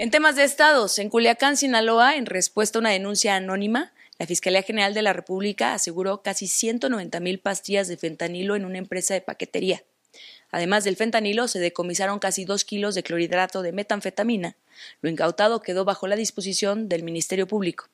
En 0.00 0.12
temas 0.12 0.36
de 0.36 0.44
estados, 0.44 1.00
en 1.00 1.10
Culiacán, 1.10 1.56
Sinaloa, 1.56 2.14
en 2.14 2.26
respuesta 2.26 2.78
a 2.78 2.80
una 2.80 2.90
denuncia 2.90 3.34
anónima, 3.34 3.92
la 4.20 4.26
Fiscalía 4.26 4.62
General 4.62 4.94
de 4.94 5.02
la 5.02 5.12
República 5.12 5.74
aseguró 5.74 6.22
casi 6.22 6.46
190 6.46 7.18
mil 7.18 7.40
pastillas 7.40 7.88
de 7.88 7.96
fentanilo 7.96 8.54
en 8.54 8.64
una 8.64 8.78
empresa 8.78 9.14
de 9.14 9.22
paquetería. 9.22 9.82
Además 10.52 10.84
del 10.84 10.94
fentanilo, 10.94 11.48
se 11.48 11.58
decomisaron 11.58 12.20
casi 12.20 12.44
dos 12.44 12.64
kilos 12.64 12.94
de 12.94 13.02
clorhidrato 13.02 13.60
de 13.62 13.72
metanfetamina. 13.72 14.54
Lo 15.02 15.10
incautado 15.10 15.62
quedó 15.62 15.84
bajo 15.84 16.06
la 16.06 16.14
disposición 16.14 16.88
del 16.88 17.02
Ministerio 17.02 17.48
Público. 17.48 17.88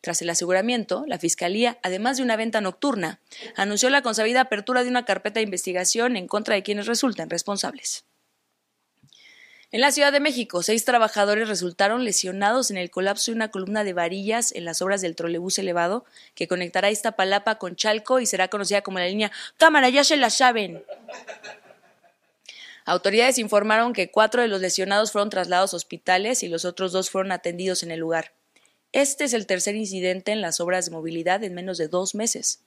Tras 0.00 0.22
el 0.22 0.30
aseguramiento, 0.30 1.04
la 1.06 1.20
Fiscalía, 1.20 1.78
además 1.84 2.16
de 2.16 2.24
una 2.24 2.34
venta 2.34 2.60
nocturna, 2.62 3.20
anunció 3.54 3.90
la 3.90 4.02
consabida 4.02 4.40
apertura 4.40 4.82
de 4.82 4.90
una 4.90 5.04
carpeta 5.04 5.38
de 5.38 5.44
investigación 5.44 6.16
en 6.16 6.26
contra 6.26 6.56
de 6.56 6.64
quienes 6.64 6.86
resulten 6.86 7.30
responsables. 7.30 8.04
En 9.74 9.80
la 9.80 9.90
Ciudad 9.90 10.12
de 10.12 10.20
México, 10.20 10.62
seis 10.62 10.84
trabajadores 10.84 11.48
resultaron 11.48 12.04
lesionados 12.04 12.70
en 12.70 12.76
el 12.76 12.92
colapso 12.92 13.32
de 13.32 13.34
una 13.34 13.50
columna 13.50 13.82
de 13.82 13.92
varillas 13.92 14.52
en 14.52 14.64
las 14.64 14.80
obras 14.80 15.00
del 15.00 15.16
trolebús 15.16 15.58
elevado 15.58 16.04
que 16.36 16.46
conectará 16.46 16.92
Iztapalapa 16.92 17.58
con 17.58 17.74
Chalco 17.74 18.20
y 18.20 18.26
será 18.26 18.46
conocida 18.46 18.82
como 18.82 19.00
la 19.00 19.08
línea 19.08 19.32
Cámara, 19.56 19.88
ya 19.88 20.04
se 20.04 20.16
la 20.16 20.30
saben. 20.30 20.84
Autoridades 22.84 23.38
informaron 23.38 23.92
que 23.94 24.12
cuatro 24.12 24.42
de 24.42 24.46
los 24.46 24.60
lesionados 24.60 25.10
fueron 25.10 25.28
trasladados 25.28 25.74
a 25.74 25.78
hospitales 25.78 26.44
y 26.44 26.48
los 26.48 26.64
otros 26.64 26.92
dos 26.92 27.10
fueron 27.10 27.32
atendidos 27.32 27.82
en 27.82 27.90
el 27.90 27.98
lugar. 27.98 28.30
Este 28.92 29.24
es 29.24 29.32
el 29.32 29.48
tercer 29.48 29.74
incidente 29.74 30.30
en 30.30 30.40
las 30.40 30.60
obras 30.60 30.84
de 30.84 30.92
movilidad 30.92 31.42
en 31.42 31.52
menos 31.52 31.78
de 31.78 31.88
dos 31.88 32.14
meses. 32.14 32.60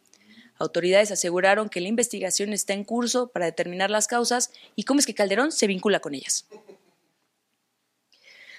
Autoridades 0.60 1.12
aseguraron 1.12 1.70
que 1.70 1.80
la 1.80 1.88
investigación 1.88 2.52
está 2.52 2.74
en 2.74 2.84
curso 2.84 3.30
para 3.30 3.46
determinar 3.46 3.92
las 3.92 4.08
causas 4.08 4.52
y 4.76 4.84
cómo 4.84 5.00
es 5.00 5.06
que 5.06 5.16
Calderón 5.16 5.54
se 5.54 5.68
vincula 5.68 6.02
con 6.02 6.14
ellas. 6.14 6.46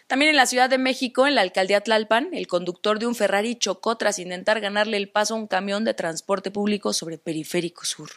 También 0.08 0.30
en 0.30 0.36
la 0.36 0.46
Ciudad 0.46 0.70
de 0.70 0.78
México, 0.78 1.26
en 1.26 1.34
la 1.34 1.42
alcaldía 1.42 1.82
Tlalpan, 1.82 2.30
el 2.32 2.46
conductor 2.46 2.98
de 2.98 3.06
un 3.06 3.14
Ferrari 3.14 3.56
chocó 3.56 3.98
tras 3.98 4.18
intentar 4.18 4.58
ganarle 4.58 4.96
el 4.96 5.10
paso 5.10 5.34
a 5.34 5.36
un 5.36 5.46
camión 5.46 5.84
de 5.84 5.92
transporte 5.92 6.50
público 6.50 6.94
sobre 6.94 7.18
Periférico 7.18 7.84
Sur. 7.84 8.08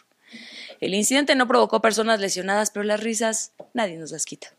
El 0.80 0.94
incidente 0.94 1.34
no 1.34 1.46
provocó 1.46 1.82
personas 1.82 2.18
lesionadas, 2.18 2.70
pero 2.70 2.82
las 2.84 3.00
risas 3.00 3.52
nadie 3.74 3.98
nos 3.98 4.10
las 4.10 4.24
quita. 4.24 4.54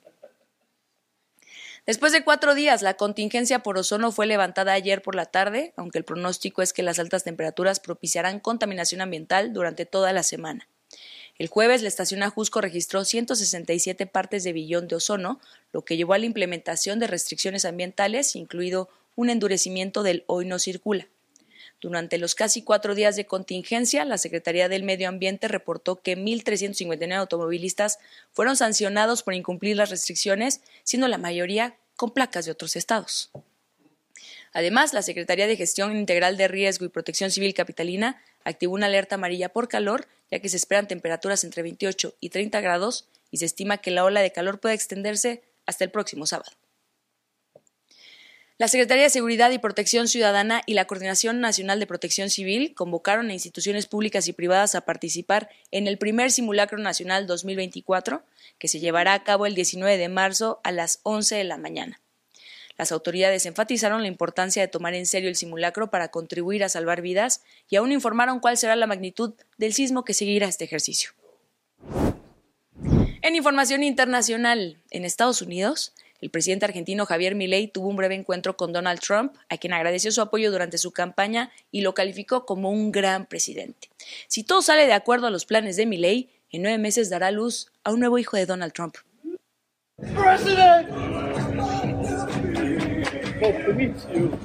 Después 1.88 2.14
de 2.14 2.24
cuatro 2.24 2.54
días, 2.54 2.84
la 2.84 2.94
contingencia 2.94 3.60
por 3.60 3.80
ozono 3.80 4.12
fue 4.12 4.28
levantada 4.28 4.74
ayer 4.74 5.02
por 5.02 5.16
la 5.16 5.26
tarde, 5.26 5.74
aunque 5.76 5.98
el 5.98 6.06
pronóstico 6.06 6.62
es 6.62 6.72
que 6.72 6.84
las 6.84 7.00
altas 7.00 7.24
temperaturas 7.24 7.80
propiciarán 7.80 8.40
contaminación 8.40 9.02
ambiental 9.02 9.54
durante 9.54 9.88
toda 9.88 10.14
la 10.14 10.22
semana. 10.22 10.68
El 11.40 11.48
jueves, 11.48 11.82
la 11.82 11.88
estación 11.88 12.22
Ajusco 12.22 12.62
registró 12.62 13.04
167 13.04 14.06
partes 14.06 14.44
de 14.44 14.54
billón 14.54 14.88
de 14.88 14.96
ozono, 14.96 15.42
lo 15.72 15.84
que 15.84 15.98
llevó 15.98 16.14
a 16.14 16.20
la 16.20 16.28
implementación 16.28 17.00
de 17.00 17.08
restricciones 17.08 17.66
ambientales, 17.66 18.36
incluido 18.36 18.90
un 19.16 19.30
endurecimiento 19.30 20.04
del 20.04 20.24
hoy 20.28 20.46
no 20.46 20.60
circula. 20.60 21.08
Durante 21.82 22.18
los 22.18 22.34
casi 22.34 22.62
cuatro 22.62 22.96
días 22.96 23.16
de 23.16 23.26
contingencia, 23.26 24.06
la 24.06 24.18
Secretaría 24.18 24.70
del 24.70 24.84
Medio 24.84 25.10
Ambiente 25.10 25.50
reportó 25.50 26.02
que 26.02 26.18
1.359 26.18 27.14
automovilistas 27.16 28.00
fueron 28.32 28.56
sancionados 28.56 29.24
por 29.24 29.34
incumplir 29.34 29.76
las 29.76 29.90
restricciones, 29.90 30.62
siendo 30.84 31.08
la 31.10 31.18
mayoría 31.18 31.76
con 31.98 32.12
placas 32.12 32.46
de 32.46 32.52
otros 32.52 32.76
estados. 32.76 33.32
Además, 34.54 34.94
la 34.94 35.02
Secretaría 35.02 35.48
de 35.48 35.58
Gestión 35.58 35.98
Integral 35.98 36.38
de 36.38 36.48
Riesgo 36.48 36.86
y 36.86 36.90
Protección 36.90 37.32
Civil 37.32 37.54
Capitalina 37.54 38.22
activó 38.44 38.74
una 38.74 38.88
alerta 38.88 39.16
amarilla 39.16 39.50
por 39.50 39.68
calor, 39.68 40.08
ya 40.32 40.40
que 40.40 40.50
se 40.50 40.58
esperan 40.58 40.88
temperaturas 40.88 41.44
entre 41.44 41.62
28 41.62 42.16
y 42.20 42.30
30 42.30 42.62
grados 42.62 43.08
y 43.32 43.38
se 43.38 43.46
estima 43.46 43.78
que 43.78 43.92
la 43.92 44.04
ola 44.04 44.22
de 44.22 44.32
calor 44.32 44.60
puede 44.60 44.76
extenderse 44.76 45.44
hasta 45.66 45.84
el 45.84 45.92
próximo 45.92 46.26
sábado. 46.26 46.52
La 48.60 48.68
Secretaría 48.68 49.06
de 49.06 49.10
Seguridad 49.10 49.50
y 49.50 49.58
Protección 49.58 50.08
Ciudadana 50.08 50.62
y 50.68 50.76
la 50.76 50.86
Coordinación 50.86 51.42
Nacional 51.42 51.80
de 51.80 51.88
Protección 51.88 52.30
Civil 52.30 52.76
convocaron 52.76 53.30
a 53.30 53.34
instituciones 53.34 53.88
públicas 53.88 54.28
y 54.28 54.34
privadas 54.34 54.76
a 54.76 54.82
participar 54.82 55.50
en 55.72 55.88
el 55.88 55.98
primer 55.98 56.32
simulacro 56.32 56.78
nacional 56.78 57.26
2024, 57.26 58.24
que 58.60 58.68
se 58.68 58.80
llevará 58.80 59.16
a 59.16 59.24
cabo 59.24 59.48
el 59.48 59.56
19 59.56 59.98
de 59.98 60.08
marzo 60.08 60.62
a 60.64 60.72
las 60.72 61.00
11 61.02 61.36
de 61.36 61.44
la 61.46 61.58
mañana. 61.58 62.03
Las 62.78 62.92
autoridades 62.92 63.46
enfatizaron 63.46 64.02
la 64.02 64.08
importancia 64.08 64.62
de 64.62 64.68
tomar 64.68 64.94
en 64.96 65.06
serio 65.06 65.30
el 65.30 65.36
simulacro 65.36 65.90
para 65.90 66.10
contribuir 66.10 66.64
a 66.64 66.70
salvar 66.70 67.02
vidas 67.02 67.42
y 67.70 67.76
aún 67.76 67.92
informaron 67.92 68.40
cuál 68.40 68.58
será 68.58 68.76
la 68.76 68.88
magnitud 68.88 69.34
del 69.58 69.74
sismo 69.74 70.04
que 70.04 70.14
seguirá 70.14 70.48
este 70.48 70.66
ejercicio. 70.66 71.12
En 73.22 73.36
información 73.36 73.84
internacional, 73.84 74.78
en 74.92 75.06
Estados 75.06 75.42
Unidos, 75.42 75.94
el 76.24 76.30
presidente 76.30 76.66
argentino 76.66 77.06
Javier 77.06 77.36
Milei 77.36 77.68
tuvo 77.68 77.90
un 77.90 77.98
breve 77.98 78.16
encuentro 78.16 78.56
con 78.56 78.72
Donald 78.72 79.02
Trump, 79.02 79.36
a 79.50 79.58
quien 79.58 79.74
agradeció 79.74 80.10
su 80.12 80.22
apoyo 80.22 80.52
durante 80.52 80.78
su 80.78 80.92
campaña 80.92 81.52
y 81.70 81.82
lo 81.82 81.94
calificó 81.94 82.46
como 82.46 82.70
un 82.70 82.92
gran 82.92 83.26
presidente. 83.26 83.90
Si 84.28 84.44
todo 84.44 84.62
sale 84.62 84.88
de 84.88 84.94
acuerdo 84.94 85.28
a 85.28 85.32
los 85.32 85.46
planes 85.46 85.76
de 85.76 85.86
Milei, 85.86 86.30
en 86.50 86.62
nueve 86.62 86.78
meses 86.78 87.10
dará 87.10 87.32
luz 87.32 87.72
a 87.84 87.92
un 87.92 88.00
nuevo 88.00 88.18
hijo 88.20 88.38
de 88.38 88.46
Donald 88.46 88.72
Trump. 88.72 88.96
You. 93.44 94.40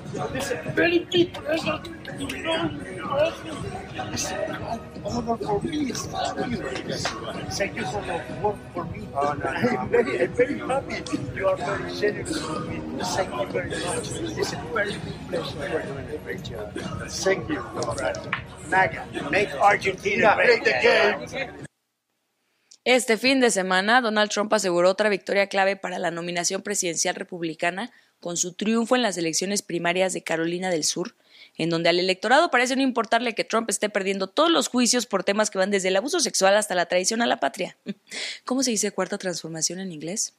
Work 8.43 8.59
for 8.75 8.85
me. 8.85 9.09
I'm 9.17 9.88
very, 9.88 10.17
happy. 10.59 10.97
You 11.35 11.49
are 11.49 11.57
very 11.57 11.95
generous 11.95 12.38
me. 12.67 12.81
Thank 13.02 13.31
you 13.35 13.47
very 13.47 13.71
much. 13.71 14.09
Very 14.09 14.93
doing 15.87 16.09
a 16.12 16.19
great 16.25 16.43
job. 16.45 16.75
Thank 17.09 17.49
you. 17.49 17.62
Este 22.85 23.19
fin 23.19 23.38
de 23.40 23.50
semana, 23.50 24.00
Donald 24.00 24.31
Trump 24.31 24.52
aseguró 24.55 24.88
otra 24.88 25.11
victoria 25.11 25.47
clave 25.49 25.76
para 25.76 25.99
la 25.99 26.11
nominación 26.11 26.62
presidencial 26.62 27.17
republicana 27.17 27.90
con 28.21 28.37
su 28.37 28.53
triunfo 28.53 28.97
en 28.97 29.03
las 29.03 29.17
elecciones 29.17 29.63
primarias 29.63 30.13
de 30.13 30.23
Carolina 30.23 30.71
del 30.71 30.85
Sur, 30.85 31.15
en 31.57 31.71
donde 31.71 31.89
al 31.89 31.99
electorado 31.99 32.51
parece 32.51 32.77
no 32.77 32.83
importarle 32.83 33.35
que 33.35 33.45
Trump 33.45 33.69
esté 33.71 33.89
perdiendo 33.89 34.29
todos 34.29 34.51
los 34.51 34.69
juicios 34.69 35.07
por 35.07 35.25
temas 35.25 35.51
que 35.51 35.59
van 35.59 35.71
desde 35.71 35.89
el 35.89 35.97
abuso 35.97 36.21
sexual 36.21 36.57
hasta 36.57 36.75
la 36.75 36.87
traición 36.87 37.23
a 37.23 37.27
la 37.27 37.41
patria. 37.41 37.77
¿Cómo 38.45 38.63
se 38.63 38.71
dice 38.71 38.93
cuarta 38.93 39.19
transformación 39.19 39.81
en 39.81 39.93
inglés? 39.93 40.35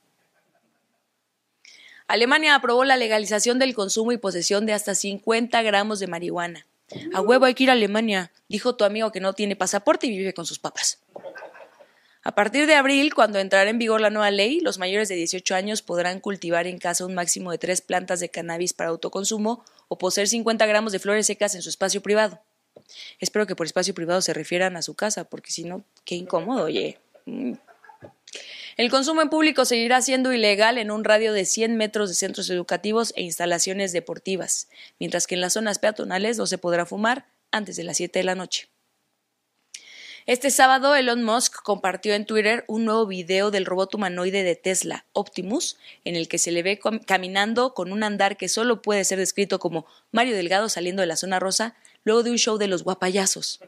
Alemania 2.07 2.55
aprobó 2.55 2.85
la 2.85 2.97
legalización 2.97 3.59
del 3.59 3.75
consumo 3.75 4.11
y 4.11 4.17
posesión 4.17 4.65
de 4.65 4.73
hasta 4.73 4.95
50 4.95 5.61
gramos 5.61 5.99
de 5.99 6.07
marihuana. 6.07 6.65
A 7.13 7.21
huevo 7.21 7.45
hay 7.45 7.53
que 7.53 7.65
ir 7.65 7.69
a 7.69 7.73
Alemania, 7.73 8.31
dijo 8.47 8.75
tu 8.75 8.83
amigo 8.83 9.11
que 9.11 9.19
no 9.19 9.33
tiene 9.33 9.55
pasaporte 9.55 10.07
y 10.07 10.17
vive 10.17 10.33
con 10.33 10.47
sus 10.47 10.57
papás. 10.57 10.99
A 12.21 12.35
partir 12.35 12.67
de 12.67 12.75
abril, 12.75 13.13
cuando 13.13 13.39
entrará 13.39 13.69
en 13.69 13.79
vigor 13.79 14.01
la 14.01 14.09
nueva 14.09 14.29
ley, 14.29 14.59
los 14.59 14.77
mayores 14.77 15.07
de 15.07 15.15
18 15.15 15.55
años 15.55 15.81
podrán 15.81 16.19
cultivar 16.19 16.67
en 16.67 16.77
casa 16.77 17.05
un 17.05 17.15
máximo 17.15 17.51
de 17.51 17.57
tres 17.57 17.81
plantas 17.81 18.19
de 18.19 18.29
cannabis 18.29 18.73
para 18.73 18.89
autoconsumo 18.89 19.63
o 19.87 19.97
poseer 19.97 20.27
50 20.27 20.65
gramos 20.65 20.91
de 20.91 20.99
flores 20.99 21.27
secas 21.27 21.55
en 21.55 21.61
su 21.61 21.69
espacio 21.69 22.01
privado. 22.01 22.41
Espero 23.19 23.47
que 23.47 23.55
por 23.55 23.65
espacio 23.65 23.93
privado 23.93 24.21
se 24.21 24.33
refieran 24.33 24.75
a 24.75 24.81
su 24.81 24.95
casa, 24.95 25.23
porque 25.23 25.51
si 25.51 25.63
no, 25.63 25.85
qué 26.03 26.15
incómodo, 26.15 26.65
oye. 26.65 26.99
Mm. 27.25 27.53
El 28.75 28.89
consumo 28.89 29.21
en 29.21 29.29
público 29.29 29.65
seguirá 29.65 30.01
siendo 30.01 30.31
ilegal 30.33 30.77
en 30.77 30.91
un 30.91 31.03
radio 31.03 31.33
de 31.33 31.45
100 31.45 31.77
metros 31.77 32.09
de 32.09 32.15
centros 32.15 32.49
educativos 32.49 33.13
e 33.15 33.23
instalaciones 33.23 33.91
deportivas, 33.93 34.69
mientras 34.99 35.25
que 35.25 35.35
en 35.35 35.41
las 35.41 35.53
zonas 35.53 35.79
peatonales 35.79 36.37
no 36.37 36.47
se 36.47 36.57
podrá 36.57 36.85
fumar 36.85 37.27
antes 37.51 37.75
de 37.77 37.83
las 37.83 37.97
7 37.97 38.19
de 38.19 38.23
la 38.23 38.35
noche. 38.35 38.69
Este 40.25 40.51
sábado 40.51 40.95
Elon 40.95 41.23
Musk 41.23 41.48
compartió 41.63 42.13
en 42.13 42.25
Twitter 42.25 42.65
un 42.67 42.85
nuevo 42.85 43.05
video 43.05 43.51
del 43.51 43.65
robot 43.65 43.95
humanoide 43.95 44.43
de 44.43 44.55
Tesla, 44.55 45.05
Optimus, 45.13 45.77
en 46.05 46.15
el 46.15 46.27
que 46.27 46.37
se 46.37 46.51
le 46.51 46.63
ve 46.63 46.79
caminando 47.05 47.73
con 47.73 47.91
un 47.91 48.03
andar 48.03 48.37
que 48.37 48.49
solo 48.49 48.81
puede 48.81 49.03
ser 49.03 49.19
descrito 49.19 49.59
como 49.59 49.85
Mario 50.11 50.35
Delgado 50.35 50.69
saliendo 50.69 51.01
de 51.01 51.07
la 51.07 51.17
zona 51.17 51.39
rosa 51.39 51.75
luego 52.03 52.23
de 52.23 52.31
un 52.31 52.37
show 52.37 52.57
de 52.57 52.67
los 52.67 52.83
guapayazos. 52.83 53.59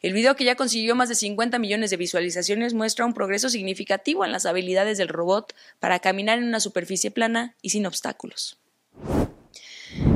El 0.00 0.12
video 0.14 0.34
que 0.34 0.44
ya 0.44 0.56
consiguió 0.56 0.96
más 0.96 1.08
de 1.08 1.14
50 1.14 1.60
millones 1.60 1.90
de 1.90 1.96
visualizaciones 1.96 2.74
muestra 2.74 3.06
un 3.06 3.14
progreso 3.14 3.48
significativo 3.48 4.24
en 4.24 4.32
las 4.32 4.46
habilidades 4.46 4.98
del 4.98 5.08
robot 5.08 5.54
para 5.78 6.00
caminar 6.00 6.38
en 6.38 6.44
una 6.44 6.58
superficie 6.58 7.12
plana 7.12 7.54
y 7.62 7.70
sin 7.70 7.86
obstáculos. 7.86 8.58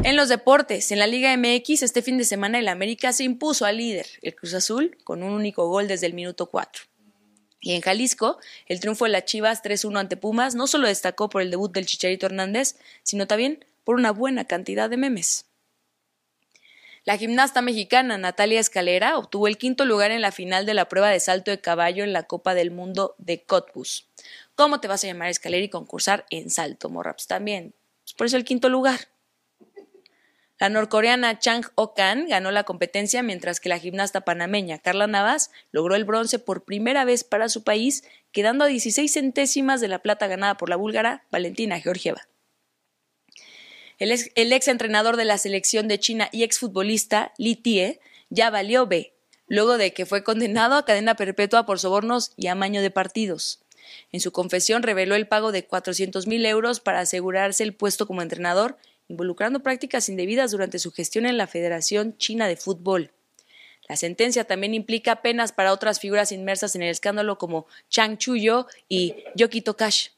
En 0.05 0.17
los 0.17 0.29
deportes, 0.29 0.91
en 0.91 0.99
la 0.99 1.07
Liga 1.07 1.37
MX, 1.37 1.83
este 1.83 2.01
fin 2.01 2.17
de 2.17 2.25
semana 2.25 2.59
el 2.59 2.69
América 2.69 3.13
se 3.13 3.25
impuso 3.25 3.67
al 3.67 3.77
líder, 3.77 4.07
el 4.23 4.35
Cruz 4.35 4.55
Azul, 4.55 4.97
con 5.05 5.23
un 5.23 5.33
único 5.33 5.69
gol 5.69 5.87
desde 5.87 6.07
el 6.07 6.15
minuto 6.15 6.47
4. 6.47 6.85
Y 7.61 7.75
en 7.75 7.83
Jalisco, 7.83 8.39
el 8.67 8.81
triunfo 8.81 9.05
de 9.05 9.11
las 9.11 9.25
Chivas 9.25 9.63
3-1 9.63 9.99
ante 9.99 10.17
Pumas 10.17 10.55
no 10.55 10.67
solo 10.67 10.89
destacó 10.89 11.29
por 11.29 11.43
el 11.43 11.51
debut 11.51 11.73
del 11.73 11.85
Chicharito 11.85 12.27
Hernández, 12.27 12.77
sino 13.03 13.27
también 13.27 13.65
por 13.85 13.97
una 13.97 14.13
buena 14.13 14.45
cantidad 14.45 14.89
de 14.89 14.97
memes. 14.97 15.47
La 17.05 17.19
gimnasta 17.19 17.63
mexicana 17.63 18.19
Natalia 18.19 18.61
Escalera 18.61 19.19
obtuvo 19.19 19.47
el 19.47 19.59
quinto 19.59 19.85
lugar 19.85 20.11
en 20.11 20.23
la 20.23 20.33
final 20.33 20.65
de 20.67 20.75
la 20.75 20.89
prueba 20.89 21.09
de 21.09 21.21
salto 21.21 21.51
de 21.51 21.61
caballo 21.61 22.03
en 22.03 22.13
la 22.13 22.25
Copa 22.25 22.55
del 22.55 22.71
Mundo 22.71 23.15
de 23.19 23.43
Cottbus. 23.45 24.09
¿Cómo 24.55 24.81
te 24.81 24.89
vas 24.89 25.05
a 25.05 25.07
llamar 25.07 25.29
Escalera 25.29 25.65
y 25.65 25.69
concursar 25.69 26.25
en 26.31 26.51
salto, 26.51 26.89
Morraps? 26.89 27.27
También. 27.27 27.75
Pues 28.05 28.15
por 28.15 28.27
eso 28.27 28.37
el 28.37 28.45
quinto 28.45 28.69
lugar. 28.69 29.09
La 30.59 30.71
norcoreana 30.71 31.39
Chang 31.39 31.67
Oh-kan 31.75 32.29
ganó 32.29 32.51
la 32.51 32.65
competencia 32.65 33.23
mientras 33.23 33.61
que 33.61 33.69
la 33.69 33.79
gimnasta 33.79 34.23
panameña 34.23 34.79
Carla 34.79 35.07
Navas 35.07 35.51
logró 35.71 35.95
el 35.97 36.05
bronce 36.05 36.39
por 36.39 36.65
primera 36.65 37.05
vez 37.05 37.25
para 37.25 37.51
su 37.51 37.63
país, 37.63 38.05
quedando 38.33 38.65
a 38.65 38.69
16 38.69 39.13
centésimas 39.13 39.81
de 39.83 39.89
la 39.89 39.99
plata 39.99 40.27
ganada 40.27 40.57
por 40.57 40.71
la 40.71 40.77
búlgara 40.77 41.25
Valentina 41.31 41.79
Georgieva. 41.81 42.27
El 43.99 44.13
ex, 44.13 44.69
entrenador 44.69 45.17
de 45.17 45.25
la 45.25 45.39
selección 45.39 45.89
de 45.89 45.99
China 45.99 46.29
y 46.33 46.43
exfutbolista 46.43 47.33
Li 47.39 47.57
Tie 47.57 48.01
ya 48.29 48.51
valió 48.51 48.87
B, 48.87 49.15
luego 49.47 49.79
de 49.79 49.93
que 49.93 50.05
fue 50.05 50.23
condenado 50.23 50.77
a 50.77 50.85
cadena 50.85 51.17
perpetua 51.17 51.65
por 51.65 51.79
sobornos 51.79 52.33
y 52.37 52.49
amaño 52.49 52.83
de 52.83 52.91
partidos. 52.91 53.61
En 54.13 54.21
su 54.21 54.33
confesión 54.33 54.83
reveló 54.83 55.15
el 55.15 55.29
pago 55.29 55.53
de 55.53 55.65
400 55.65 56.27
mil 56.27 56.45
euros 56.45 56.81
para 56.81 57.01
asegurarse 57.01 57.63
el 57.63 57.75
puesto 57.75 58.07
como 58.07 58.21
entrenador, 58.21 58.77
involucrando 59.09 59.63
prácticas 59.63 60.09
indebidas 60.09 60.51
durante 60.51 60.79
su 60.79 60.93
gestión 60.93 61.27
en 61.27 61.37
la 61.37 61.47
Federación 61.47 62.17
China 62.17 62.49
de 62.49 62.57
Fútbol. 62.57 63.13
La 63.89 63.97
sentencia 63.97 64.45
también 64.45 64.75
implica 64.75 65.23
penas 65.23 65.53
para 65.53 65.73
otras 65.73 66.01
figuras 66.01 66.33
inmersas 66.33 66.75
en 66.75 66.83
el 66.83 66.91
escándalo 66.91 67.39
como 67.39 67.67
Chang 67.89 68.19
Chuyo 68.19 68.67
y 68.89 69.15
Yokito 69.37 69.77
Cash. 69.77 70.09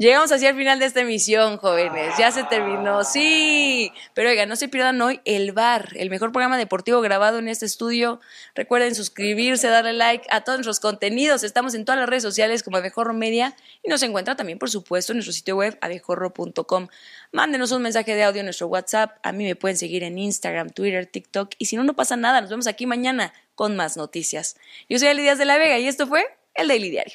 Llegamos 0.00 0.30
así 0.30 0.46
al 0.46 0.54
final 0.54 0.78
de 0.78 0.86
esta 0.86 1.00
emisión, 1.00 1.56
jóvenes. 1.56 2.14
Ya 2.16 2.30
se 2.30 2.44
terminó. 2.44 3.02
Sí. 3.02 3.90
Pero 4.14 4.30
oiga, 4.30 4.46
no 4.46 4.54
se 4.54 4.68
pierdan 4.68 5.00
hoy 5.00 5.20
el 5.24 5.50
bar, 5.50 5.88
el 5.96 6.08
mejor 6.08 6.30
programa 6.30 6.56
deportivo 6.56 7.00
grabado 7.00 7.40
en 7.40 7.48
este 7.48 7.66
estudio. 7.66 8.20
Recuerden 8.54 8.94
suscribirse, 8.94 9.66
darle 9.66 9.94
like 9.94 10.24
a 10.30 10.44
todos 10.44 10.58
nuestros 10.58 10.78
contenidos. 10.78 11.42
Estamos 11.42 11.74
en 11.74 11.84
todas 11.84 11.98
las 11.98 12.08
redes 12.08 12.22
sociales 12.22 12.62
como 12.62 12.76
Abejorro 12.76 13.12
Media 13.12 13.56
y 13.82 13.90
nos 13.90 14.00
encuentra 14.04 14.36
también, 14.36 14.60
por 14.60 14.70
supuesto, 14.70 15.10
en 15.10 15.16
nuestro 15.16 15.32
sitio 15.32 15.56
web 15.56 15.76
abejorro.com. 15.80 16.86
Mándenos 17.32 17.72
un 17.72 17.82
mensaje 17.82 18.14
de 18.14 18.22
audio 18.22 18.38
en 18.38 18.46
nuestro 18.46 18.68
WhatsApp. 18.68 19.18
A 19.24 19.32
mí 19.32 19.42
me 19.42 19.56
pueden 19.56 19.76
seguir 19.76 20.04
en 20.04 20.16
Instagram, 20.16 20.70
Twitter, 20.70 21.06
TikTok. 21.06 21.56
Y 21.58 21.64
si 21.64 21.74
no, 21.74 21.82
no 21.82 21.96
pasa 21.96 22.16
nada. 22.16 22.40
Nos 22.40 22.50
vemos 22.50 22.68
aquí 22.68 22.86
mañana 22.86 23.32
con 23.56 23.74
más 23.74 23.96
noticias. 23.96 24.56
Yo 24.88 24.96
soy 25.00 25.08
Ali 25.08 25.22
Díaz 25.22 25.38
de 25.38 25.44
la 25.44 25.58
Vega 25.58 25.76
y 25.80 25.88
esto 25.88 26.06
fue 26.06 26.24
el 26.54 26.68
Daily 26.68 26.90
Diario. 26.90 27.14